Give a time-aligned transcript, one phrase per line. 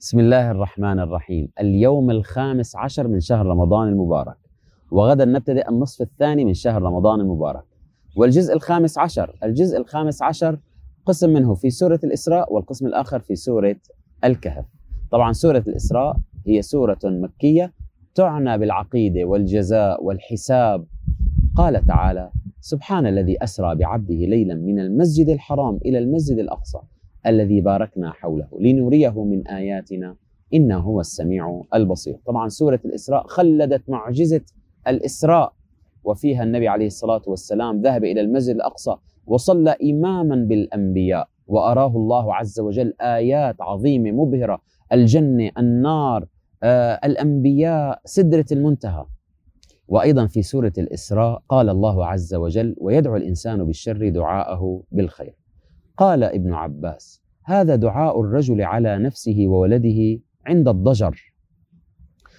[0.00, 4.36] بسم الله الرحمن الرحيم اليوم الخامس عشر من شهر رمضان المبارك
[4.90, 7.62] وغدا نبتدئ النصف الثاني من شهر رمضان المبارك
[8.16, 10.58] والجزء الخامس عشر الجزء الخامس عشر
[11.06, 13.76] قسم منه في سورة الإسراء والقسم الآخر في سورة
[14.24, 14.64] الكهف
[15.10, 17.72] طبعا سورة الإسراء هي سورة مكية
[18.14, 20.84] تعنى بالعقيدة والجزاء والحساب
[21.56, 22.30] قال تعالى
[22.60, 26.78] سبحان الذي أسرى بعبده ليلا من المسجد الحرام إلى المسجد الأقصى
[27.26, 30.16] الذي باركنا حوله لنريه من آياتنا
[30.54, 34.40] إنه هو السميع البصير طبعا سورة الإسراء خلدت معجزة
[34.88, 35.52] الإسراء
[36.04, 42.60] وفيها النبي عليه الصلاة والسلام ذهب إلى المسجد الأقصى وصلى إماما بالأنبياء وأراه الله عز
[42.60, 44.60] وجل آيات عظيمة مبهرة
[44.92, 46.26] الجنة النار
[46.62, 49.04] آه، الأنبياء سدرة المنتهى
[49.88, 55.34] وأيضا في سورة الإسراء قال الله عز وجل ويدعو الإنسان بالشر دعاءه بالخير
[56.00, 61.32] قال ابن عباس هذا دعاء الرجل على نفسه وولده عند الضجر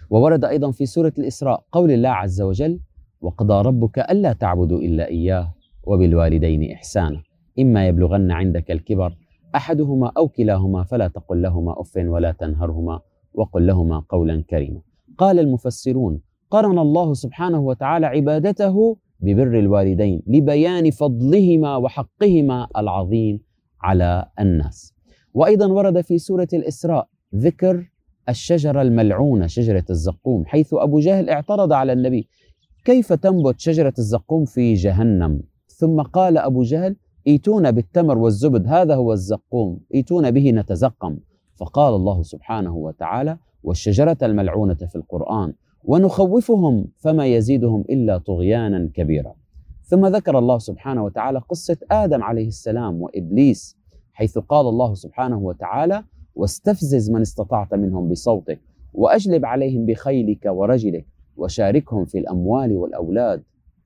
[0.09, 2.79] وورد أيضا في سورة الإسراء قول الله عز وجل
[3.21, 7.21] وقضى ربك ألا تعبدوا إلا إياه وبالوالدين إحسانا
[7.59, 9.15] إما يبلغن عندك الكبر
[9.55, 12.99] أحدهما أو كلاهما فلا تقل لهما أف ولا تنهرهما
[13.33, 14.81] وقل لهما قولا كريما
[15.17, 23.39] قال المفسرون قرن الله سبحانه وتعالى عبادته ببر الوالدين لبيان فضلهما وحقهما العظيم
[23.83, 24.93] على الناس
[25.33, 27.91] وايضا ورد في سوره الاسراء ذكر
[28.29, 32.27] الشجره الملعونه شجره الزقوم حيث ابو جهل اعترض على النبي
[32.85, 36.95] كيف تنبت شجره الزقوم في جهنم ثم قال ابو جهل
[37.27, 41.17] ايتون بالتمر والزبد هذا هو الزقوم ايتون به نتزقم
[41.55, 49.33] فقال الله سبحانه وتعالى والشجره الملعونه في القران ونخوفهم فما يزيدهم الا طغيانا كبيرا
[49.91, 53.77] ثم ذكر الله سبحانه وتعالى قصة آدم عليه السلام وإبليس
[54.13, 56.03] حيث قال الله سبحانه وتعالى
[56.35, 58.59] واستفزز من استطعت منهم بصوتك
[58.93, 61.05] وأجلب عليهم بخيلك ورجلك
[61.37, 63.43] وشاركهم في الأموال والأولاد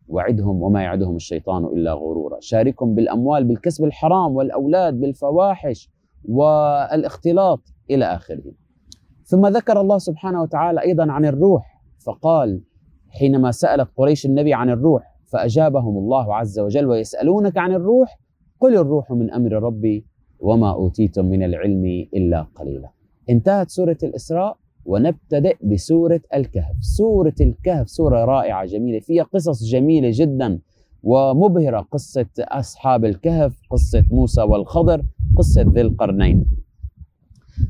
[0.08, 5.90] وعدهم وما يعدهم الشيطان إلا غرورا شاركهم بالأموال بالكسب الحرام والأولاد بالفواحش
[6.30, 7.60] والاختلاط
[7.92, 8.52] إلى آخره
[9.24, 12.62] ثم ذكر الله سبحانه وتعالى أيضا عن الروح فقال
[13.10, 18.20] حينما سألت قريش النبي عن الروح فأجابهم الله عز وجل ويسألونك عن الروح
[18.60, 20.06] قل الروح من أمر ربي
[20.40, 22.90] وما أوتيتم من العلم إلا قليلا
[23.30, 30.60] انتهت سورة الإسراء ونبتدئ بسورة الكهف سورة الكهف سورة رائعة جميلة فيها قصص جميلة جدا
[31.04, 35.02] ومبهرة قصة أصحاب الكهف قصة موسى والخضر
[35.38, 36.46] قصة ذي القرنين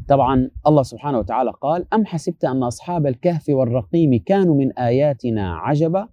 [0.08, 6.08] طبعا الله سبحانه وتعالى قال أم حسبت أن أصحاب الكهف والرقيم كانوا من آياتنا عجبا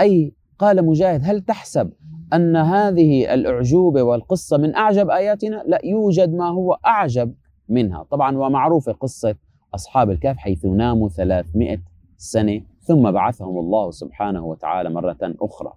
[0.00, 1.92] أي قال مجاهد هل تحسب
[2.34, 7.34] أن هذه الأعجوبة والقصة من أعجب آياتنا لا يوجد ما هو أعجب
[7.68, 9.34] منها طبعا ومعروفة قصة
[9.74, 11.78] أصحاب الكهف حيث ناموا 300
[12.16, 15.72] سنة ثم بعثهم الله سبحانه وتعالى مرة أخرى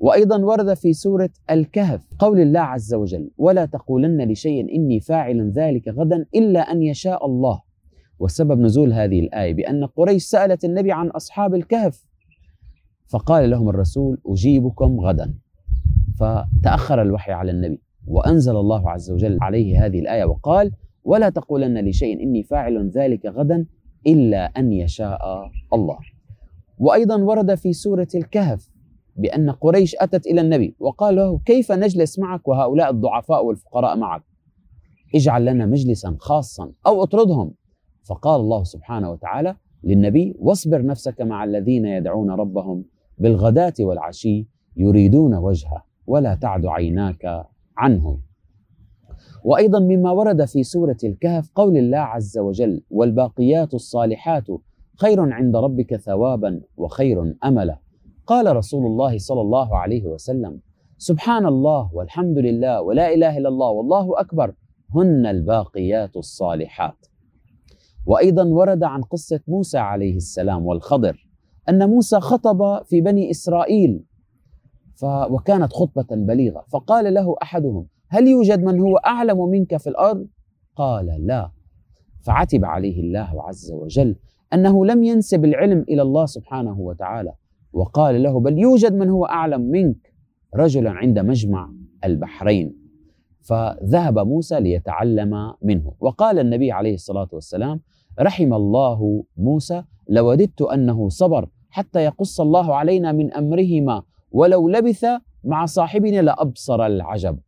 [0.00, 5.88] وأيضا ورد في سورة الكهف قول الله عز وجل ولا تقولن لشيء إني فاعل ذلك
[5.88, 7.60] غدا إلا أن يشاء الله
[8.18, 12.04] وسبب نزول هذه الآية بأن قريش سألت النبي عن أصحاب الكهف
[13.08, 15.34] فقال لهم الرسول أجيبكم غدا
[16.20, 20.72] فتأخر الوحي على النبي وأنزل الله عز وجل عليه هذه الآية وقال
[21.04, 23.66] ولا تقولن لشيء إني فاعل ذلك غدا
[24.06, 25.20] إلا أن يشاء
[25.74, 25.98] الله
[26.78, 28.70] وأيضا ورد في سورة الكهف
[29.16, 34.22] بأن قريش أتت إلى النبي وقال له كيف نجلس معك وهؤلاء الضعفاء والفقراء معك
[35.14, 37.52] اجعل لنا مجلسا خاصا أو اطردهم
[38.08, 42.84] فقال الله سبحانه وتعالى للنبي واصبر نفسك مع الذين يدعون ربهم
[43.18, 44.46] بالغداة والعشي
[44.76, 47.46] يريدون وجهه ولا تعد عيناك
[47.76, 48.20] عنهم
[49.44, 54.46] وايضا مما ورد في سوره الكهف قول الله عز وجل والباقيات الصالحات
[55.00, 57.78] خير عند ربك ثوابا وخير املا
[58.26, 60.60] قال رسول الله صلى الله عليه وسلم
[60.98, 64.54] سبحان الله والحمد لله ولا اله الا الله والله اكبر
[64.94, 67.06] هن الباقيات الصالحات
[68.06, 71.25] وايضا ورد عن قصه موسى عليه السلام والخضر
[71.68, 74.04] أن موسى خطب في بني إسرائيل
[74.94, 80.26] ف وكانت خطبة بليغة فقال له أحدهم هل يوجد من هو أعلم منك في الأرض؟
[80.76, 81.50] قال لا
[82.20, 84.16] فعتب عليه الله عز وجل
[84.52, 87.32] أنه لم ينسب العلم إلى الله سبحانه وتعالى
[87.72, 90.14] وقال له بل يوجد من هو أعلم منك
[90.54, 91.68] رجلا عند مجمع
[92.04, 92.76] البحرين
[93.40, 97.80] فذهب موسى ليتعلم منه وقال النبي عليه الصلاة والسلام
[98.20, 104.02] رحم الله موسى لوددت أنه صبر حتى يقص الله علينا من امرهما
[104.32, 105.04] ولو لبث
[105.44, 107.38] مع صاحبنا لابصر العجب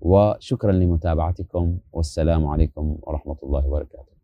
[0.00, 1.64] وشكرا لمتابعتكم
[1.96, 4.19] والسلام عليكم ورحمه الله وبركاته